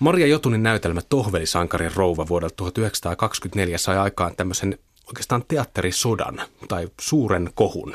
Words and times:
Maria 0.00 0.26
Jotunin 0.26 0.62
näytelmä 0.62 1.00
Tohvelisankarin 1.08 1.92
rouva 1.94 2.28
vuodelta 2.28 2.54
1924 2.56 3.78
sai 3.78 3.98
aikaan 3.98 4.36
tämmöisen 4.36 4.78
oikeastaan 5.06 5.44
teatterisodan 5.48 6.42
tai 6.68 6.88
suuren 7.00 7.50
kohun. 7.54 7.94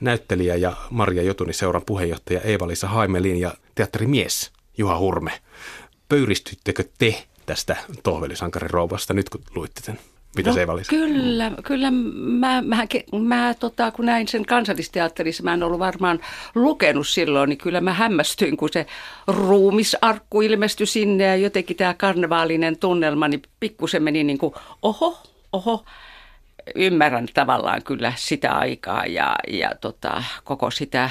Näyttelijä 0.00 0.56
ja 0.56 0.72
Maria 0.90 1.22
Jotunin 1.22 1.54
seuran 1.54 1.82
puheenjohtaja 1.86 2.40
Eeva-Liisa 2.40 2.88
Haimelin 2.88 3.40
ja 3.40 3.54
teatterimies 3.74 4.52
Juha 4.78 4.98
Hurme. 4.98 5.40
Pöyristyttekö 6.08 6.84
te 6.98 7.24
tästä 7.46 7.76
Tohvelisankarin 8.02 8.70
rouvasta 8.70 9.14
nyt 9.14 9.28
kun 9.28 9.42
luitte 9.54 9.80
sen? 9.84 9.98
Mitä 10.36 10.50
no, 10.50 10.54
se 10.54 10.60
Eeva-Liisa? 10.60 10.90
Kyllä, 10.90 11.52
kyllä 11.64 11.90
mä, 11.90 12.62
mä, 12.62 12.82
mä 13.20 13.54
tota, 13.54 13.90
kun 13.90 14.06
näin 14.06 14.28
sen 14.28 14.46
kansallisteatterissa, 14.46 15.42
mä 15.42 15.54
en 15.54 15.62
ollut 15.62 15.78
varmaan 15.78 16.20
lukenut 16.54 17.08
silloin, 17.08 17.48
niin 17.48 17.58
kyllä 17.58 17.80
mä 17.80 17.92
hämmästyin, 17.92 18.56
kun 18.56 18.68
se 18.72 18.86
ruumisarkku 19.26 20.42
ilmestyi 20.42 20.86
sinne 20.86 21.24
ja 21.24 21.36
jotenkin 21.36 21.76
tämä 21.76 21.94
karnevaalinen 21.94 22.78
tunnelma, 22.78 23.28
niin 23.28 23.42
pikkusen 23.60 24.02
meni 24.02 24.24
niin 24.24 24.38
kuin, 24.38 24.54
oho, 24.82 25.22
oho 25.52 25.84
ymmärrän 26.74 27.28
tavallaan 27.34 27.82
kyllä 27.82 28.12
sitä 28.16 28.52
aikaa 28.52 29.06
ja, 29.06 29.36
ja 29.48 29.70
tota, 29.80 30.22
koko 30.44 30.70
sitä, 30.70 31.10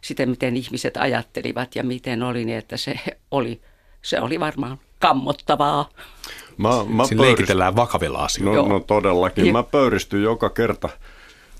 sitä, 0.00 0.26
miten 0.26 0.56
ihmiset 0.56 0.96
ajattelivat 0.96 1.76
ja 1.76 1.84
miten 1.84 2.22
oli, 2.22 2.44
niin 2.44 2.58
että 2.58 2.76
se 2.76 2.94
oli, 3.30 3.60
se 4.02 4.20
oli 4.20 4.40
varmaan 4.40 4.78
kammottavaa. 5.08 5.88
Mä, 6.56 6.70
mä 6.88 7.04
Siinä 7.04 7.22
leikitellään 7.22 7.76
vakavilla 7.76 8.18
asioilla. 8.18 8.62
No, 8.62 8.68
no 8.68 8.80
todellakin. 8.80 9.52
Mä 9.52 9.62
pöyristyn 9.62 10.22
joka 10.22 10.50
kerta 10.50 10.88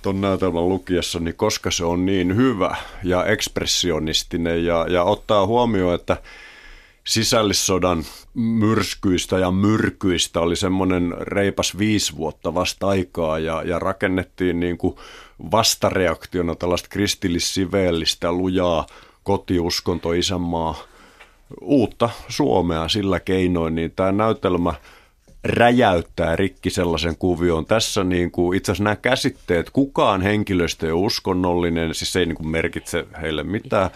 tuon 0.02 0.20
näytelmän 0.20 0.68
lukiessa, 0.68 1.20
niin 1.20 1.34
koska 1.36 1.70
se 1.70 1.84
on 1.84 2.06
niin 2.06 2.36
hyvä 2.36 2.76
ja 3.02 3.24
ekspressionistinen 3.24 4.64
ja, 4.64 4.86
ja 4.88 5.04
ottaa 5.04 5.46
huomioon, 5.46 5.94
että– 5.94 6.16
sisällissodan 7.04 8.04
myrskyistä 8.34 9.38
ja 9.38 9.50
myrkyistä 9.50 10.40
oli 10.40 10.56
semmoinen 10.56 11.14
reipas 11.20 11.78
viisi 11.78 12.16
vuotta 12.16 12.54
vasta 12.54 12.88
aikaa 12.88 13.38
ja, 13.38 13.62
ja 13.62 13.78
rakennettiin 13.78 14.60
niin 14.60 14.78
kuin 14.78 14.96
vastareaktiona 15.50 16.54
tällaista 16.54 16.88
kristillissiveellistä 16.88 18.32
lujaa 18.32 18.86
kotiuskonto 19.22 20.12
isänmaa 20.12 20.74
uutta 21.60 22.10
Suomea 22.28 22.88
sillä 22.88 23.20
keinoin, 23.20 23.74
niin 23.74 23.92
tämä 23.96 24.12
näytelmä 24.12 24.74
räjäyttää 25.44 26.36
rikki 26.36 26.70
sellaisen 26.70 27.16
kuvion. 27.16 27.66
Tässä 27.66 28.04
niin 28.04 28.30
kuin, 28.30 28.56
itse 28.56 28.72
asiassa 28.72 28.84
nämä 28.84 28.96
käsitteet, 28.96 29.70
kukaan 29.70 30.22
henkilöstö 30.22 30.86
ei 30.86 30.92
uskonnollinen, 30.92 31.94
siis 31.94 32.12
se 32.12 32.20
ei 32.20 32.26
niin 32.26 32.36
kuin 32.36 32.48
merkitse 32.48 33.06
heille 33.22 33.42
mitään, 33.42 33.90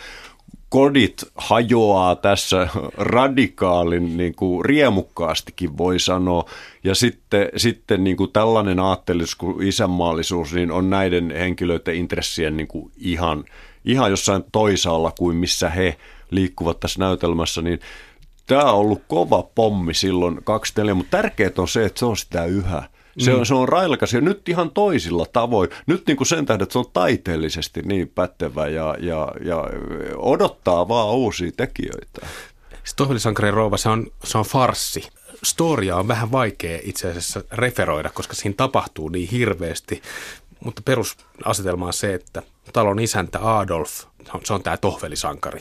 kodit 0.69 1.25
hajoaa 1.35 2.17
tässä 2.17 2.69
radikaalin 2.97 4.17
niin 4.17 4.35
kuin 4.35 4.65
riemukkaastikin 4.65 5.79
voi 5.79 5.99
sanoa. 5.99 6.45
Ja 6.85 6.95
sitten, 6.95 7.49
sitten 7.57 8.05
niin 8.05 8.17
kuin 8.17 8.33
tällainen 8.33 8.81
aatteellisuus 8.81 9.37
kuin 9.37 9.67
isänmaallisuus 9.67 10.53
niin 10.53 10.71
on 10.71 10.91
näiden 10.91 11.31
henkilöiden 11.39 11.95
intressien 11.95 12.57
niin 12.57 12.69
kuin 12.69 12.93
ihan, 12.97 13.45
ihan 13.85 14.11
jossain 14.11 14.45
toisaalla 14.53 15.13
kuin 15.19 15.37
missä 15.37 15.71
he 15.71 15.97
liikkuvat 16.31 16.81
tässä 16.81 17.01
näytelmässä, 17.01 17.63
niin 17.63 17.81
tämä 18.47 18.65
on 18.65 18.79
ollut 18.79 19.03
kova 19.09 19.43
pommi 19.55 19.95
silloin 19.95 20.39
24, 20.45 20.95
mutta 20.95 21.17
tärkeää 21.17 21.51
on 21.59 21.69
se, 21.69 21.85
että 21.85 21.99
se 21.99 22.05
on 22.07 22.17
sitä 22.17 22.45
yhä. 22.45 22.83
Se 23.19 23.33
on, 23.33 23.39
mm. 23.39 23.45
se 23.45 23.55
on 23.55 23.69
railakas 23.69 24.13
ja 24.13 24.21
nyt 24.21 24.49
ihan 24.49 24.71
toisilla 24.71 25.27
tavoin. 25.33 25.71
Nyt 25.87 26.07
niin 26.07 26.17
kuin 26.17 26.27
sen 26.27 26.47
tähden, 26.47 26.63
että 26.63 26.73
se 26.73 26.79
on 26.79 26.85
taiteellisesti 26.93 27.83
niin 27.83 28.09
pätevä 28.09 28.69
ja, 28.69 28.97
ja, 29.01 29.33
ja 29.45 29.65
odottaa 30.17 30.89
vaan 30.89 31.15
uusia 31.15 31.51
tekijöitä. 31.57 32.27
Tohvelisankarin 32.97 33.55
rouva, 33.55 33.77
se 33.77 33.89
on, 33.89 34.07
se 34.25 34.39
on 34.39 34.45
farssi. 34.45 35.09
Storia 35.45 35.97
on 35.97 36.09
vähän 36.09 36.33
vaikea 36.33 36.79
itse 36.83 37.11
asiassa 37.11 37.43
referoida, 37.53 38.11
koska 38.11 38.35
siinä 38.35 38.55
tapahtuu 38.57 39.09
niin 39.09 39.29
hirveästi. 39.29 40.03
Mutta 40.65 40.83
perusasetelma 40.85 41.87
on 41.87 41.93
se, 41.93 42.15
että 42.15 42.43
talon 42.73 42.99
isäntä 43.01 43.59
Adolf, 43.59 44.05
se 44.45 44.55
on 44.55 44.63
tämä 44.63 44.77
tohvelisankari. 44.77 45.61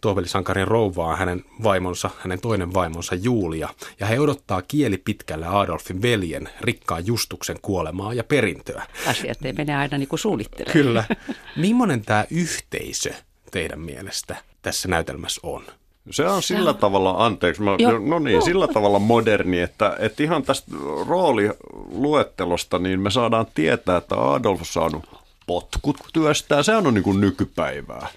Tohvelisankarin 0.00 0.68
rouva 0.68 1.06
on 1.06 1.18
hänen 1.18 1.44
vaimonsa, 1.62 2.10
hänen 2.18 2.40
toinen 2.40 2.74
vaimonsa 2.74 3.14
Julia. 3.14 3.68
Ja 4.00 4.06
he 4.06 4.20
odottaa 4.20 4.62
kieli 4.62 4.98
pitkällä 4.98 5.60
Adolfin 5.60 6.02
veljen 6.02 6.48
rikkaan 6.60 7.06
Justuksen 7.06 7.58
kuolemaa 7.62 8.14
ja 8.14 8.24
perintöä. 8.24 8.86
Asiat 9.06 9.44
ei 9.44 9.52
mene 9.52 9.76
aina 9.76 9.98
niin 9.98 10.08
kuin 10.08 10.20
suunnittelee. 10.20 10.72
Kyllä. 10.72 11.04
Millainen 11.56 12.02
tämä 12.04 12.24
yhteisö 12.30 13.14
teidän 13.50 13.80
mielestä 13.80 14.36
tässä 14.62 14.88
näytelmässä 14.88 15.40
on? 15.42 15.64
Se 16.10 16.28
on 16.28 16.42
sillä 16.42 16.74
tavalla, 16.74 17.26
anteeksi, 17.26 17.62
mä, 17.62 17.70
no 18.06 18.18
niin, 18.18 18.42
sillä 18.42 18.68
tavalla 18.68 18.98
moderni, 18.98 19.60
että, 19.60 19.96
että 19.98 20.22
ihan 20.22 20.42
tästä 20.42 20.70
rooliluettelosta 21.08 22.78
niin 22.78 23.00
me 23.00 23.10
saadaan 23.10 23.46
tietää, 23.54 23.96
että 23.96 24.32
Adolf 24.32 24.60
on 24.60 24.66
saanut 24.66 25.04
potkut 25.46 25.96
työstään, 26.12 26.64
sehän 26.64 26.86
on 26.86 26.94
niin 26.94 27.04
kuin 27.04 27.20
nykypäivää. 27.20 28.08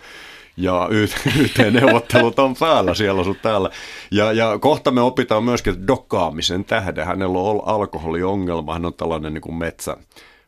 Ja 0.57 0.88
YT-neuvottelut 0.91 2.40
on 2.46 2.56
päällä 2.59 2.94
siellä 2.94 3.24
sun 3.24 3.35
täällä. 3.41 3.69
Ja, 4.12 4.31
ja 4.31 4.59
kohta 4.59 4.91
me 4.91 5.02
opitaan 5.02 5.44
myöskin, 5.44 5.73
että 5.73 5.88
dokkaamisen 5.88 6.66
tähden 6.66 7.06
hänellä 7.06 7.40
on 7.40 7.62
alkoholiongelma, 7.66 8.73
hän 8.73 8.85
on 8.85 8.94
tällainen 8.94 9.34
niin 9.34 9.41
kuin 9.41 9.56
metsä, 9.56 9.97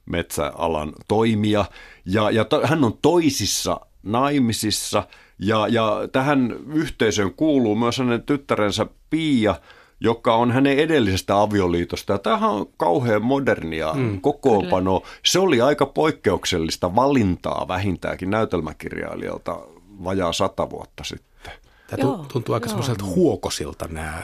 metsäalan 0.06 0.94
toimija. 1.08 1.66
Ja, 2.06 2.32
ja 2.32 2.46
to, 2.46 2.68
hän 2.68 2.84
on 2.84 2.98
toisissa 3.02 3.80
naimisissa 4.04 5.04
ja, 5.40 5.68
ja 5.68 6.08
tähän 6.12 6.56
yhteisöön 6.74 7.34
kuuluu 7.34 7.76
myös 7.76 7.98
hänen 7.98 8.24
tyttärensä 8.24 8.86
Pia, 9.10 9.56
joka 10.00 10.36
on 10.36 10.52
hänen 10.52 10.78
edellisestä 10.78 11.42
avioliitosta. 11.42 12.14
Ja 12.14 12.20
tämähän 12.20 12.50
on 12.50 12.66
kauhean 12.78 13.24
modernia 13.24 13.94
mm, 13.94 14.22
kokoonpano. 14.22 15.00
Kyllä. 15.00 15.14
Se 15.26 15.40
oli 15.40 15.62
aika 15.62 15.86
poikkeuksellista 15.86 16.96
valintaa 16.96 17.68
vähintäänkin 17.68 18.30
näytelmäkirjailijalta 18.30 19.60
vajaa 20.04 20.34
sata 20.34 20.70
vuotta 20.70 21.04
sitten. 21.04 21.54
Tämä 21.88 22.04
joo, 22.04 22.26
tuntuu 22.34 22.56
aika 22.56 22.68
semmoiselta 22.68 23.04
huokosilta 23.04 23.88
nämä 23.88 24.24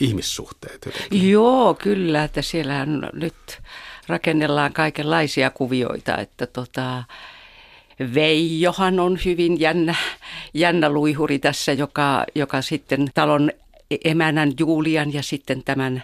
ihmissuhteet. 0.00 0.86
Jotenkin. 0.86 1.30
Joo, 1.30 1.74
kyllä, 1.74 2.24
että 2.24 2.42
siellä 2.42 2.86
nyt 3.12 3.58
rakennellaan 4.08 4.72
kaikenlaisia 4.72 5.50
kuvioita, 5.50 6.16
että 6.16 6.46
tota, 6.46 7.04
Veijohan 8.14 9.00
on 9.00 9.18
hyvin 9.24 9.60
jännä, 9.60 9.94
jännä 10.54 10.88
luihuri 10.88 11.38
tässä, 11.38 11.72
joka, 11.72 12.24
joka 12.34 12.62
sitten 12.62 13.08
talon 13.14 13.50
emänän 14.04 14.52
Julian 14.58 15.12
ja 15.12 15.22
sitten 15.22 15.62
tämän 15.64 16.02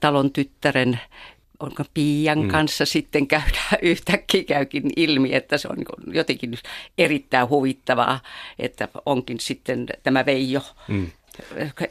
talon 0.00 0.32
tyttären 0.32 1.00
onko 1.60 1.84
Pian 1.94 2.42
mm. 2.42 2.48
kanssa 2.48 2.86
sitten 2.86 3.26
käydään 3.26 3.78
yhtäkkiä 3.82 4.44
käykin 4.44 4.90
ilmi, 4.96 5.34
että 5.34 5.58
se 5.58 5.68
on 5.68 5.76
niin 5.76 6.14
jotenkin 6.14 6.58
erittäin 6.98 7.48
huvittavaa, 7.48 8.20
että 8.58 8.88
onkin 9.06 9.40
sitten 9.40 9.86
tämä 10.02 10.26
Veijo, 10.26 10.62
mm. 10.88 11.10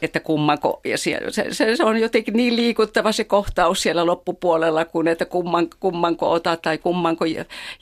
Että 0.02 0.20
kummanko, 0.20 0.80
ja 0.84 0.98
siellä, 0.98 1.30
se, 1.30 1.46
se, 1.76 1.84
on 1.84 2.00
jotenkin 2.00 2.34
niin 2.34 2.56
liikuttava 2.56 3.12
se 3.12 3.24
kohtaus 3.24 3.82
siellä 3.82 4.06
loppupuolella, 4.06 4.84
kun 4.84 5.08
että 5.08 5.24
kumman, 5.24 5.68
kummanko 5.80 6.32
otat 6.32 6.62
tai 6.62 6.78
kummanko 6.78 7.24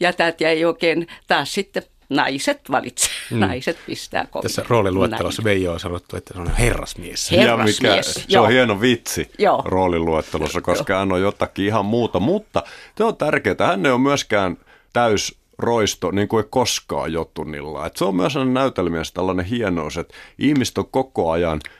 jätät 0.00 0.40
ja 0.40 0.50
ei 0.50 0.64
oikein 0.64 1.06
taas 1.26 1.54
sitten 1.54 1.82
naiset 2.08 2.60
valitse, 2.70 3.10
mm. 3.30 3.38
naiset 3.38 3.78
pistää 3.86 4.26
komiin. 4.30 4.42
Tässä 4.42 4.64
rooliluettelossa 4.68 5.44
Veijo 5.44 5.72
on 5.72 5.80
sanottu, 5.80 6.16
että 6.16 6.34
se 6.34 6.40
on 6.40 6.50
herrasmies. 6.56 7.30
herrasmies 7.30 7.80
ja 7.82 7.90
mikä, 7.90 8.02
se 8.28 8.38
on 8.38 8.50
hieno 8.50 8.80
vitsi 8.80 9.30
Joo. 9.38 9.62
rooliluettelossa, 9.64 10.60
koska 10.60 10.98
hän 10.98 11.12
on 11.12 11.20
jotakin 11.20 11.66
ihan 11.66 11.84
muuta, 11.84 12.20
mutta 12.20 12.62
se 12.96 13.04
on 13.04 13.16
tärkeää, 13.16 13.66
hän 13.66 13.86
ei 13.86 13.92
ole 13.92 14.00
myöskään 14.00 14.56
täys 14.92 15.36
roisto, 15.58 16.10
niin 16.10 16.28
kuin 16.28 16.44
ei 16.44 16.48
koskaan 16.50 17.12
Jotunilla. 17.12 17.86
Et 17.86 17.96
se 17.96 18.04
on 18.04 18.16
myös 18.16 18.34
näytelmiessä 18.52 19.14
tällainen 19.14 19.46
hienous, 19.46 19.96
että 19.96 20.14
ihmiset 20.38 20.78
on 20.78 20.88
koko 20.90 21.30
ajan– 21.30 21.60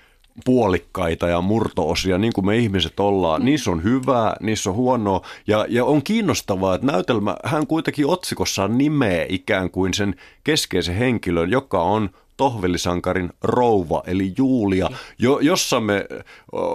puolikkaita 0.45 1.29
ja 1.29 1.41
murtoosia, 1.41 2.19
niin 2.19 2.33
kuin 2.33 2.47
me 2.47 2.57
ihmiset 2.57 3.01
ollaan. 3.01 3.41
Mm. 3.41 3.45
Niissä 3.45 3.71
on 3.71 3.83
hyvää, 3.83 4.37
niissä 4.41 4.71
on 4.71 4.77
huonoa. 4.77 5.27
Ja, 5.47 5.67
ja 5.69 5.85
on 5.85 6.03
kiinnostavaa, 6.03 6.75
että 6.75 6.87
näytelmä, 6.87 7.37
hän 7.45 7.67
kuitenkin 7.67 8.07
otsikossaan 8.07 8.79
nimeä 8.79 9.27
ikään 9.29 9.71
kuin 9.71 9.95
sen 9.95 10.15
keskeisen 10.45 10.95
henkilön, 10.95 11.51
joka 11.51 11.83
on 11.83 12.11
tohvelisankarin 12.37 13.31
rouva, 13.43 14.03
eli 14.07 14.33
Julia, 14.39 14.91
jo, 15.19 15.39
jossa 15.39 15.81
me 15.81 16.07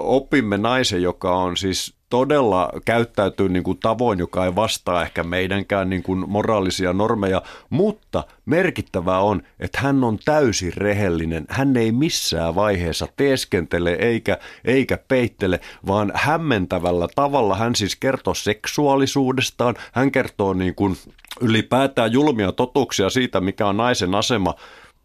opimme 0.04 0.58
naisen, 0.58 1.02
joka 1.02 1.36
on 1.36 1.58
siis 1.58 2.00
todella 2.10 2.70
käyttäytyy 2.86 3.50
niin 3.50 3.64
kuin 3.64 3.78
tavoin, 3.80 4.20
joka 4.20 4.46
ei 4.46 4.56
vastaa 4.56 5.02
ehkä 5.02 5.24
meidänkään 5.24 5.90
niin 5.90 6.04
kuin 6.04 6.30
moraalisia 6.30 6.94
normeja, 6.94 7.42
mutta 7.70 8.24
merkittävää 8.46 9.20
on, 9.20 9.42
että 9.60 9.80
hän 9.82 10.04
on 10.04 10.20
täysin 10.26 10.74
rehellinen. 10.78 11.46
Hän 11.50 11.78
ei 11.78 11.92
missään 11.92 12.56
vaiheessa 12.56 13.08
teeskentele 13.16 13.94
eikä, 13.94 14.38
eikä 14.66 14.98
peittele, 15.08 15.60
vaan 15.88 16.12
hämmentävällä 16.16 17.08
tavalla 17.16 17.56
hän 17.56 17.76
siis 17.76 17.96
kertoo 17.96 18.34
seksuaalisuudestaan, 18.34 19.76
hän 19.92 20.12
kertoo 20.12 20.54
niin 20.54 20.76
kuin 20.76 20.98
ylipäätään 21.42 22.12
julmia 22.12 22.52
totuuksia 22.52 23.10
siitä, 23.10 23.42
mikä 23.42 23.68
on 23.68 23.78
naisen 23.78 24.16
asema 24.16 24.56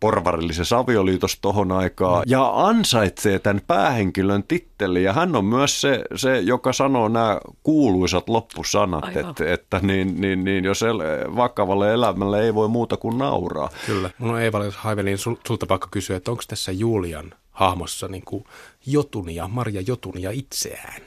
porvarillisessa 0.01 0.79
avioliitossa 0.79 1.39
tohon 1.41 1.73
aikaan 1.73 2.23
ja 2.27 2.53
ansaitsee 2.55 3.39
tämän 3.39 3.63
päähenkilön 3.67 4.43
titteli. 4.43 5.03
Ja 5.03 5.13
hän 5.13 5.37
on 5.37 5.45
myös 5.45 5.81
se, 5.81 6.05
se 6.15 6.41
joka 6.41 6.73
sanoo 6.73 7.09
nämä 7.09 7.41
kuuluisat 7.63 8.29
loppusanat, 8.29 9.17
että, 9.17 9.53
että 9.53 9.81
niin, 9.83 10.21
niin, 10.21 10.45
niin, 10.45 10.65
jos 10.65 10.83
el, 10.83 10.99
vakavalle 11.37 11.95
elämälle 11.95 12.45
ei 12.45 12.55
voi 12.55 12.69
muuta 12.69 12.97
kuin 12.97 13.19
nauraa. 13.19 13.71
Kyllä. 13.87 14.11
Mun 14.19 14.31
on 14.31 14.41
Eeva 14.41 14.59
Haivelin 14.77 15.19
sulta 15.19 15.67
vaikka 15.69 15.89
kysyä, 15.91 16.17
että 16.17 16.31
onko 16.31 16.43
tässä 16.49 16.73
Julian 16.73 17.35
hahmossa 17.51 18.09
niin 18.09 18.25
kuin 18.25 18.45
Jotunia, 18.87 19.49
Maria 19.49 19.81
Jotunia 19.87 20.31
itseään? 20.31 21.03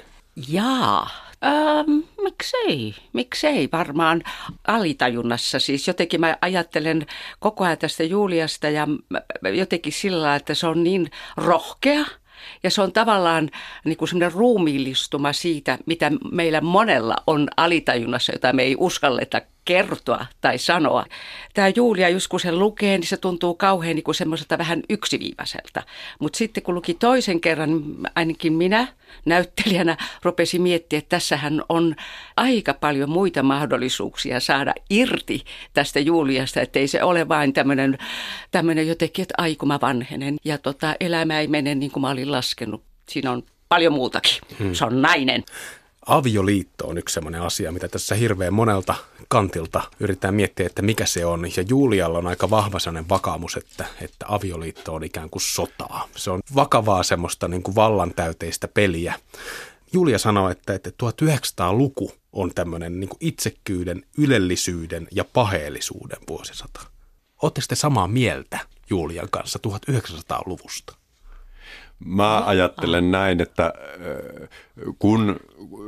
Jaa, 0.48 1.10
Ähm, 1.45 2.00
miksei, 2.24 2.95
miksei 3.13 3.69
varmaan 3.72 4.24
alitajunnassa. 4.68 5.60
Siis 5.60 5.88
jotenkin 5.88 6.19
mä 6.19 6.38
ajattelen 6.42 7.06
koko 7.39 7.63
ajan 7.63 7.78
tästä 7.78 8.04
Juliasta 8.04 8.69
ja 8.69 8.88
jotenkin 9.56 9.94
sillä 9.94 10.36
että 10.36 10.54
se 10.54 10.68
on 10.68 10.84
niin 10.84 11.12
rohkea– 11.38 12.06
ja 12.63 12.72
se 12.72 12.81
on 12.81 12.92
tavallaan 12.92 13.50
niin 13.86 13.98
kuin 13.98 14.10
semmoinen 14.10 14.31
ruumiillistuma 14.31 15.34
siitä, 15.34 15.78
mitä 15.86 16.12
meillä 16.31 16.62
monella 16.62 17.16
on 17.28 17.48
alitajunnassa, 17.57 18.33
jota 18.33 18.54
me 18.54 18.63
ei 18.63 18.75
uskalleta 18.80 19.42
kertoa 19.68 20.25
tai 20.42 20.58
sanoa. 20.58 21.06
Tämä 21.54 21.68
Julia, 21.75 22.10
just 22.10 22.28
kun 22.28 22.40
se 22.40 22.52
lukee, 22.52 22.98
niin 22.98 23.08
se 23.08 23.18
tuntuu 23.18 23.54
kauhean 23.54 23.96
niin 23.96 24.04
kuin 24.04 24.16
semmoiselta 24.16 24.58
vähän 24.58 24.81
yksiviivaiselta. 24.90 25.84
Mutta 26.19 26.38
sitten 26.38 26.64
kun 26.64 26.75
luki 26.75 26.94
toisen 26.94 27.42
kerran, 27.42 27.84
ainakin 28.16 28.54
minä 28.54 28.88
näyttelijänä 29.25 29.98
rupesin 30.24 30.62
miettimään, 30.62 31.00
että 31.00 31.10
tässähän 31.10 31.62
on 31.69 31.96
aika 32.38 32.74
paljon 32.74 33.10
muita 33.10 33.44
mahdollisuuksia 33.44 34.40
saada 34.40 34.74
irti 34.90 35.44
tästä 35.74 36.00
Juliasta, 36.00 36.62
että 36.62 36.80
ei 36.80 36.88
se 36.88 37.04
ole 37.04 37.28
vain 37.28 37.54
tämmöinen, 37.54 37.98
tämmöinen 38.52 38.88
jotenkin, 38.88 39.24
että 39.24 39.36
aikuma 39.38 39.80
vanhenen 39.81 40.36
ja 40.46 40.58
tota, 40.58 40.96
elämä 41.00 41.40
ei 41.40 41.48
mene 41.48 41.75
niin 41.75 41.92
kuin 41.92 42.02
mä 42.02 42.10
olin 42.10 42.31
laskenut. 42.31 42.84
Siinä 43.10 43.31
on 43.31 43.44
paljon 43.69 43.94
muutakin. 43.94 44.42
Hmm. 44.60 44.74
Se 44.74 44.86
on 44.86 45.02
nainen 45.02 45.44
avioliitto 46.07 46.88
on 46.88 46.98
yksi 46.98 47.13
sellainen 47.13 47.42
asia, 47.42 47.71
mitä 47.71 47.88
tässä 47.88 48.15
hirveän 48.15 48.54
monelta 48.54 48.95
kantilta 49.27 49.81
yritetään 50.00 50.36
miettiä, 50.36 50.65
että 50.65 50.81
mikä 50.81 51.06
se 51.06 51.25
on. 51.25 51.45
Ja 51.57 51.63
Julialla 51.69 52.18
on 52.18 52.27
aika 52.27 52.50
vahva 52.50 52.80
sellainen 52.80 53.09
vakaumus, 53.09 53.57
että, 53.57 53.86
että 54.01 54.25
avioliitto 54.30 54.94
on 54.94 55.04
ikään 55.04 55.30
kuin 55.30 55.42
sotaa. 55.42 56.07
Se 56.15 56.31
on 56.31 56.39
vakavaa 56.56 57.04
semmoista 57.04 57.48
niin 57.48 57.63
kuin 57.63 57.75
vallantäyteistä 57.75 58.68
peliä. 58.68 59.13
Julia 59.94 60.19
sanoi, 60.19 60.51
että, 60.51 60.74
että 60.74 60.89
1900-luku 60.89 62.12
on 62.33 62.51
tämmöinen 62.56 63.00
niin 63.00 63.09
kuin 63.09 63.18
itsekkyyden, 63.19 64.04
ylellisyyden 64.18 65.07
ja 65.12 65.25
paheellisuuden 65.25 66.19
vuosisata. 66.27 66.80
Oletteko 67.42 67.65
te 67.69 67.75
samaa 67.75 68.07
mieltä 68.07 68.59
Julian 68.89 69.27
kanssa 69.31 69.59
1900-luvusta? 69.68 71.06
Mä 72.05 72.45
ajattelen 72.45 73.11
näin, 73.11 73.41
että 73.41 73.65
äh, 73.65 74.49
kun 74.99 75.35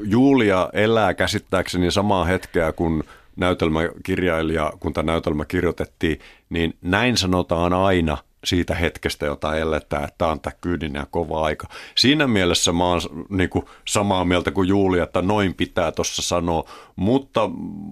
Julia 0.04 0.70
elää 0.74 1.14
käsittääkseni 1.14 1.92
samaa 1.92 2.26
hetkeä, 2.26 2.72
kun 2.72 3.04
näytelmäkirjailija, 3.36 4.74
kun 4.80 4.94
tämä 4.94 5.12
näytelmä 5.12 5.46
kirjoitettiin, 5.46 6.20
niin 6.50 6.78
näin 6.82 7.18
sanotaan 7.18 7.74
aina– 7.74 8.18
siitä 8.44 8.76
hetkestä, 8.76 9.26
jota 9.26 9.58
eletään, 9.58 10.04
että 10.04 10.16
tämä 10.18 10.32
on 10.32 10.40
tämä 10.40 10.54
kyydinen 10.62 11.00
ja 11.00 11.08
kova 11.12 11.46
aika. 11.46 11.68
Siinä 11.96 12.28
mielessä 12.28 12.72
mä 12.72 12.86
oon 12.86 13.02
niin 13.30 13.50
kuin 13.50 13.66
samaa 13.88 14.26
mieltä 14.26 14.52
kuin 14.52 14.70
Julia, 14.70 15.04
että 15.04 15.22
noin 15.22 15.54
pitää 15.54 15.92
tuossa 15.92 16.22
sanoa, 16.22 16.70
mutta 16.96 17.50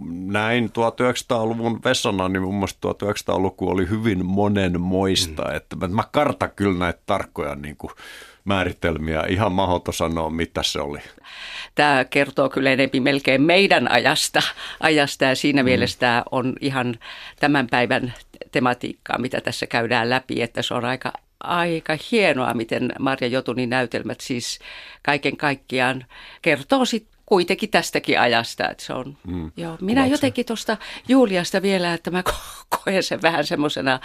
näin 0.09 0.65
1900-luvun 0.65 1.79
Vessana, 1.83 2.29
niin 2.29 2.41
mun 2.41 2.55
mielestä 2.55 2.88
1900-luku 2.88 3.69
oli 3.69 3.89
hyvin 3.89 4.25
monenmoista, 4.25 5.44
mm. 5.44 5.55
että 5.55 5.88
mä 5.88 6.03
kartan 6.11 6.51
kyllä 6.55 6.79
näitä 6.79 7.00
tarkkoja 7.05 7.55
niin 7.55 7.77
kuin 7.77 7.91
määritelmiä. 8.47 9.23
Ihan 9.29 9.51
mahdoton 9.51 9.93
sanoa, 9.93 10.29
mitä 10.29 10.63
se 10.63 10.79
oli. 10.79 11.00
Tämä 11.75 12.05
kertoo 12.05 12.50
kyllä 12.50 12.71
enemmän 12.71 13.03
melkein 13.03 13.41
meidän 13.41 13.91
ajasta, 13.91 14.41
ajasta 14.79 15.25
ja 15.25 15.35
siinä 15.35 15.63
mm. 15.63 15.65
mielessä 15.65 16.00
tämä 16.00 16.23
on 16.31 16.53
ihan 16.61 16.95
tämän 17.39 17.67
päivän 17.67 18.13
tematiikkaa, 18.51 19.18
mitä 19.18 19.42
tässä 19.42 19.68
käydään 19.68 20.10
läpi, 20.10 20.42
että 20.42 20.62
se 20.62 20.74
on 20.74 20.86
aika 20.86 21.13
aika 21.39 21.98
hienoa, 22.12 22.54
miten 22.54 22.94
Marja 23.00 23.28
Jotunin 23.28 23.69
näytelmät 23.69 24.22
siis 24.22 24.60
kaiken 25.04 25.38
kaikkiaan 25.38 26.06
kertoo 26.42 26.86
sit 26.86 27.07
kuitenkin 27.27 27.69
tästäkin 27.69 28.19
ajasta. 28.19 28.69
Että 28.69 28.83
se 28.83 28.94
on, 28.94 29.18
mm. 29.27 29.51
joo. 29.57 29.77
Minä 29.81 30.01
Kuvatse. 30.01 30.13
jotenkin 30.13 30.45
tuosta 30.45 30.77
Juliasta 31.07 31.62
vielä, 31.62 31.94
että 31.94 32.12
mä 32.12 32.24
koen 32.83 33.03
sen 33.03 33.21
vähän 33.21 33.45
semmoisena, 33.45 34.00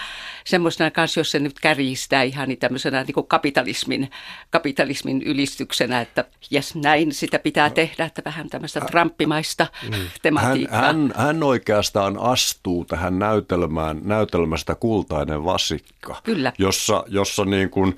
semmoisena 0.44 0.90
kanssa, 0.90 1.20
jos 1.20 1.30
se 1.30 1.38
nyt 1.38 1.60
kärjistää 1.60 2.22
ihan 2.22 2.48
niin 2.48 2.58
tämmöisenä 2.58 3.02
niin 3.02 3.14
kuin 3.14 3.26
kapitalismin, 3.26 4.10
kapitalismin 4.50 5.22
ylistyksenä, 5.22 6.00
että 6.00 6.24
jes 6.50 6.74
näin 6.74 7.14
sitä 7.14 7.38
pitää 7.38 7.70
tehdä, 7.70 8.04
että 8.04 8.22
vähän 8.24 8.48
tämmöistä 8.48 8.80
tramppimaista 8.80 9.66
mm. 9.82 9.94
tematiikkaa. 10.22 10.80
Hän, 10.80 10.96
hän, 10.96 11.12
hän 11.26 11.42
oikeastaan 11.42 12.18
astuu 12.18 12.84
tähän 12.84 13.18
näytelmään, 13.18 14.00
näytelmästä 14.04 14.74
kultainen 14.74 15.44
vasikka, 15.44 16.20
Kyllä. 16.24 16.52
jossa, 16.58 17.04
jossa 17.08 17.44
niin 17.44 17.70
kuin 17.70 17.96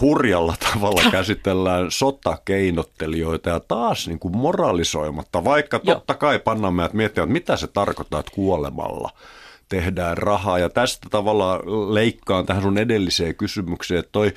hurjalla 0.00 0.54
tavalla 0.72 1.02
käsitellään 1.10 1.90
sotakeinottelijoita 1.90 3.50
ja 3.50 3.60
taas 3.60 4.08
niin 4.08 4.21
kuin 4.22 4.36
moralisoimatta, 4.36 5.44
vaikka 5.44 5.80
Joo. 5.82 5.94
totta 5.94 6.14
kai 6.14 6.38
pannaan 6.38 6.74
meidät 6.74 6.92
miettimään, 6.92 7.26
että 7.26 7.32
mitä 7.32 7.56
se 7.56 7.66
tarkoittaa, 7.66 8.20
että 8.20 8.32
kuolemalla 8.34 9.10
tehdään 9.68 10.18
rahaa. 10.18 10.58
Ja 10.58 10.68
tästä 10.68 11.08
tavalla 11.10 11.58
leikkaan 11.94 12.46
tähän 12.46 12.62
sun 12.62 12.78
edelliseen 12.78 13.34
kysymykseen, 13.34 14.00
että 14.00 14.12
toi 14.12 14.32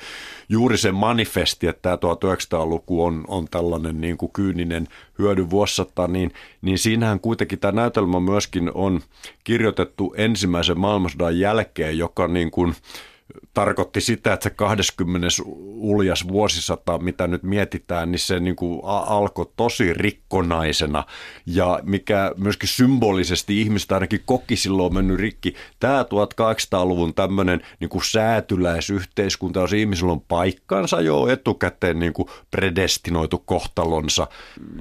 juuri 0.48 0.78
se 0.78 0.92
manifesti, 0.92 1.66
että 1.66 1.82
tämä 1.82 1.96
1900-luku 1.96 3.04
on, 3.04 3.24
on 3.28 3.48
tällainen 3.50 4.00
niin 4.00 4.16
kuin 4.16 4.32
kyyninen 4.32 4.88
hyödy 5.18 5.50
vuossatta, 5.50 6.08
niin, 6.08 6.32
niin 6.62 6.78
siinähän 6.78 7.20
kuitenkin 7.20 7.58
tämä 7.58 7.72
näytelmä 7.72 8.20
myöskin 8.20 8.70
on 8.74 9.00
kirjoitettu 9.44 10.14
ensimmäisen 10.16 10.78
maailmansodan 10.78 11.38
jälkeen, 11.38 11.98
joka 11.98 12.28
niin 12.28 12.50
kuin– 12.50 12.74
tarkoitti 13.56 14.00
sitä, 14.00 14.32
että 14.32 14.44
se 14.44 14.50
20. 14.50 15.28
uljas 15.64 16.28
vuosisata, 16.28 16.98
mitä 16.98 17.26
nyt 17.26 17.42
mietitään, 17.42 18.10
niin 18.10 18.18
se 18.18 18.40
niin 18.40 18.56
kuin 18.56 18.80
alkoi 18.84 19.46
tosi 19.56 19.94
rikkonaisena 19.94 21.04
ja 21.46 21.80
mikä 21.82 22.32
myöskin 22.36 22.68
symbolisesti 22.68 23.60
ihmistä 23.60 23.94
ainakin 23.94 24.22
koki 24.24 24.56
silloin 24.56 24.94
mennyt 24.94 25.18
rikki. 25.18 25.54
Tämä 25.80 26.02
1800-luvun 26.02 27.14
tämmöinen 27.14 27.60
niin 27.80 27.88
kuin 27.88 28.04
säätyläisyhteiskunta, 28.04 29.60
jos 29.60 29.72
ihmisillä 29.72 30.12
on 30.12 30.20
paikkansa 30.20 31.00
jo 31.00 31.26
etukäteen 31.28 31.98
niin 31.98 32.12
kuin 32.12 32.28
predestinoitu 32.50 33.38
kohtalonsa. 33.38 34.26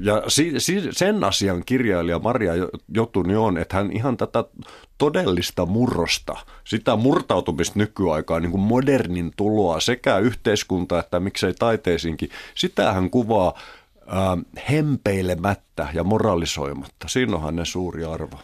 Ja 0.01 0.23
si, 0.27 0.53
si, 0.57 0.81
sen 0.91 1.23
asian 1.23 1.63
kirjailija 1.65 2.19
Maria 2.19 2.53
Jotuni 2.93 3.35
on, 3.35 3.57
että 3.57 3.77
hän 3.77 3.91
ihan 3.91 4.17
tätä 4.17 4.43
todellista 4.97 5.65
murrosta, 5.65 6.37
sitä 6.63 6.95
murtautumista 6.95 7.79
nykyaikaan, 7.79 8.41
niin 8.41 8.51
kuin 8.51 8.61
modernin 8.61 9.31
tuloa 9.37 9.79
sekä 9.79 10.17
yhteiskunta 10.17 10.99
että 10.99 11.19
miksei 11.19 11.53
taiteisiinkin, 11.53 12.29
sitä 12.55 12.93
hän 12.93 13.09
kuvaa 13.09 13.53
äh, 13.99 14.65
hempeilemättä 14.69 15.87
ja 15.93 16.03
moralisoimatta. 16.03 17.07
Siinä 17.07 17.35
on 17.35 17.43
hänen 17.43 17.65
suuri 17.65 18.05
arvo. 18.05 18.39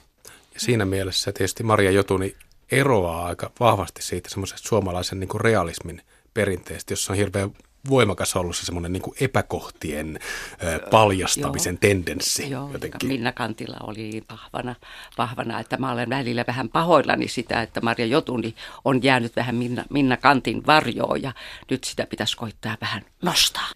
Ja 0.53 0.59
siinä 0.59 0.85
mielessä 0.85 1.31
tietysti 1.31 1.63
Maria 1.63 1.91
Jotuni 1.91 2.35
eroaa 2.71 3.25
aika 3.25 3.51
vahvasti 3.59 4.01
siitä 4.01 4.29
semmoisesta 4.29 4.67
suomalaisen 4.67 5.19
niin 5.19 5.27
kuin 5.27 5.41
realismin 5.41 6.01
perinteestä, 6.33 6.93
jossa 6.93 7.13
on 7.13 7.17
hirveän 7.17 7.51
voimakas 7.89 8.35
ollut 8.35 8.55
se 8.55 8.65
semmoinen 8.65 8.93
niin 8.93 9.03
epäkohtien 9.21 10.19
ö, 10.63 10.79
paljastamisen 10.91 11.73
joo, 11.73 11.79
tendenssi 11.81 12.49
joo, 12.49 12.69
jotenkin. 12.73 13.09
Minna 13.09 13.31
Kantila 13.31 13.77
oli 13.87 14.23
vahvana, 14.31 14.75
vahvana, 15.17 15.59
että 15.59 15.77
mä 15.77 15.91
olen 15.91 16.09
välillä 16.09 16.43
vähän 16.47 16.69
pahoillani 16.69 17.27
sitä, 17.27 17.61
että 17.61 17.81
Marja 17.81 18.05
Jotuni 18.05 18.55
on 18.85 19.03
jäänyt 19.03 19.35
vähän 19.35 19.55
Minna, 19.55 19.83
Minna 19.89 20.17
Kantin 20.17 20.65
varjoon 20.65 21.21
ja 21.21 21.33
nyt 21.69 21.83
sitä 21.83 22.07
pitäisi 22.09 22.37
koittaa 22.37 22.77
vähän 22.81 23.01
nostaa. 23.21 23.69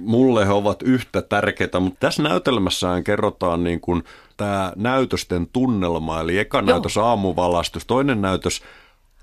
Mulle 0.00 0.46
he 0.46 0.52
ovat 0.52 0.82
yhtä 0.82 1.22
tärkeitä, 1.22 1.80
mutta 1.80 2.00
tässä 2.00 2.22
näytelmässään 2.22 3.04
kerrotaan 3.04 3.64
niin 3.64 3.80
kuin 3.80 4.04
tämä 4.36 4.72
näytösten 4.76 5.48
tunnelma, 5.52 6.20
eli 6.20 6.38
eka 6.38 6.58
joo. 6.58 6.66
näytös 6.66 6.96
aamuvalastus, 6.96 7.86
toinen 7.86 8.22
näytös 8.22 8.62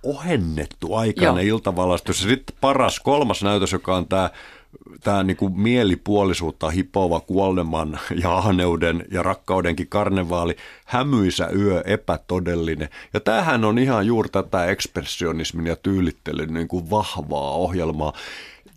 ohennettu 0.03 0.95
aikainen 0.95 1.47
Joo. 1.47 1.55
iltavalastus. 1.55 2.23
Ja 2.23 2.29
sitten 2.29 2.55
paras 2.61 2.99
kolmas 2.99 3.43
näytös, 3.43 3.71
joka 3.71 3.95
on 3.95 4.07
tämä 4.07 4.29
tämä 5.03 5.23
niinku 5.23 5.49
mielipuolisuutta 5.49 6.69
hipova 6.69 7.19
kuoleman 7.19 7.99
ja 8.23 8.37
ahneuden 8.37 9.05
ja 9.11 9.23
rakkaudenkin 9.23 9.87
karnevaali, 9.87 10.55
hämyisä 10.91 11.49
yö, 11.55 11.81
epätodellinen. 11.85 12.89
Ja 13.13 13.19
tämähän 13.19 13.65
on 13.65 13.79
ihan 13.79 14.05
juuri 14.05 14.29
tätä 14.29 14.65
ekspressionismin 14.65 15.67
ja 15.67 15.75
tyylittelyn 15.75 16.53
niinku 16.53 16.89
vahvaa 16.89 17.51
ohjelmaa. 17.51 18.13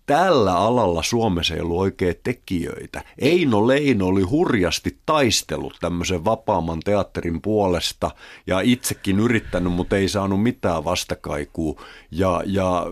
tällä 0.06 0.56
alalla 0.56 1.02
Suomessa 1.02 1.54
ei 1.54 1.60
ollut 1.60 1.80
oikein 1.80 2.14
tekijöitä. 2.22 3.04
Eino 3.18 3.66
Leino 3.66 4.06
oli 4.06 4.22
hurjasti 4.22 4.98
taistellut 5.06 5.76
tämmöisen 5.80 6.24
vapaamman 6.24 6.80
teatterin 6.80 7.42
puolesta 7.42 8.10
ja 8.46 8.60
itsekin 8.60 9.20
yrittänyt, 9.20 9.72
mutta 9.72 9.96
ei 9.96 10.08
saanut 10.08 10.42
mitään 10.42 10.84
vastakaikua. 10.84 11.82
Ja, 12.10 12.42
ja 12.46 12.86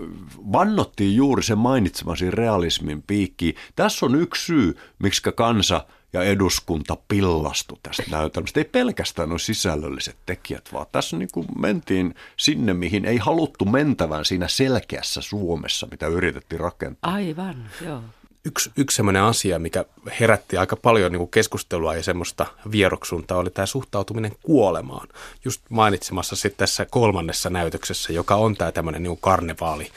vannottiin 0.53 1.17
juuri 1.17 1.43
se 1.43 1.55
mainitsemasi 1.55 2.31
realismin 2.31 3.03
piikki. 3.03 3.55
Tässä 3.77 4.07
on 4.07 4.15
yksi 4.15 4.47
syy, 4.47 4.77
miksi 4.99 5.23
kansa– 5.37 5.85
ja 6.13 6.23
eduskunta 6.23 6.97
pillastu 7.09 7.79
tästä 7.83 8.03
näytelmästä. 8.11 8.61
Ei 8.61 8.65
pelkästään 8.65 9.29
nuo 9.29 9.39
sisällölliset 9.39 10.17
tekijät, 10.27 10.69
vaan 10.73 10.87
tässä 10.93 11.17
niin 11.17 11.29
kuin 11.33 11.47
mentiin 11.59 12.15
sinne, 12.37 12.75
mihin 12.75 13.05
ei 13.05 13.17
haluttu 13.17 13.65
mentävän 13.65 14.25
siinä 14.25 14.49
selkeässä 14.49 15.21
Suomessa, 15.21 15.89
mitä 15.91 16.07
yritettiin 16.07 16.61
rakentaa. 16.61 17.13
Aivan, 17.13 17.71
joo. 17.87 18.03
Yksi, 18.45 18.71
yksi 18.77 18.97
sellainen 18.97 19.23
asia, 19.23 19.59
mikä 19.59 19.85
herätti 20.21 20.57
aika 20.57 20.77
paljon 20.77 21.13
niin 21.13 21.19
kuin 21.19 21.31
keskustelua 21.31 21.95
ja 21.95 22.03
semmoista 22.03 22.47
vieroksuntaa, 22.73 23.39
oli 23.39 23.51
tämä 23.51 23.67
suhtautuminen 23.67 24.33
kuolemaan. 24.43 25.09
Just 25.45 25.63
mainitsemassa 25.69 26.37
sitten 26.37 26.59
tässä 26.59 26.87
kolmannessa 26.91 27.51
näytöksessä, 27.51 28.13
joka 28.13 28.35
on 28.35 28.57
tämä 28.57 28.73
tämmöinen 28.73 29.03
niin 29.03 29.19
karnevaali, 29.21 29.91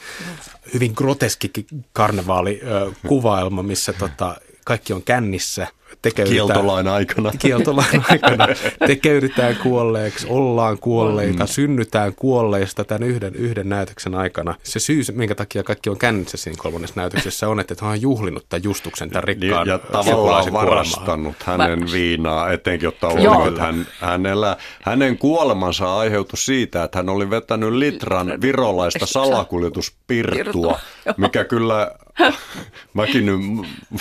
hyvin 0.74 0.92
groteski 0.96 1.50
karnevaali-kuvaelma, 1.92 3.62
missä 3.62 3.92
tota, 3.92 4.36
kaikki 4.64 4.92
on 4.92 5.02
kännissä– 5.02 5.68
tekeydytään. 6.02 6.46
Kieltolain 6.46 6.88
aikana. 6.88 7.30
Kieltolain 7.38 8.04
aikana. 8.10 8.48
Tekeydytään 8.86 9.56
kuolleeksi, 9.62 10.26
ollaan 10.30 10.78
kuolleita, 10.78 11.44
mm. 11.44 11.48
synnytään 11.48 12.14
kuolleista 12.14 12.84
tämän 12.84 13.02
yhden, 13.02 13.34
yhden 13.34 13.68
näytöksen 13.68 14.14
aikana. 14.14 14.54
Se 14.62 14.80
syy, 14.80 15.02
minkä 15.12 15.34
takia 15.34 15.62
kaikki 15.62 15.90
on 15.90 15.98
kännissä 15.98 16.36
siinä 16.36 16.58
kolmannessa 16.62 17.00
näytöksessä, 17.00 17.48
on, 17.48 17.60
että 17.60 17.74
hän 17.80 17.90
on 17.90 18.02
juhlinut 18.02 18.46
tämän 18.48 18.64
Justuksen, 18.64 19.10
tämän 19.10 19.24
rikkaan 19.24 19.68
Ja 19.68 19.78
tavallaan 19.78 20.52
varastanut 20.52 21.34
kuolemaa. 21.44 21.66
hänen 21.68 21.92
viinaa, 21.92 22.52
etenkin 22.52 22.88
ottaa 22.88 23.10
huomioon, 23.10 23.48
että 23.48 23.62
hän, 23.62 23.86
hänellä, 24.00 24.56
hänen 24.82 25.18
kuolemansa 25.18 25.96
aiheutui 25.98 26.38
siitä, 26.38 26.84
että 26.84 26.98
hän 26.98 27.08
oli 27.08 27.30
vetänyt 27.30 27.72
litran 27.72 28.40
virolaista 28.40 29.06
salakuljetuspirtua, 29.06 30.78
mikä 31.16 31.44
kyllä 31.44 31.90
Mäkin 32.94 33.26